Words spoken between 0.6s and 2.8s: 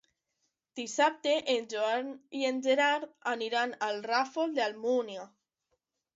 Dissabte en Joan i en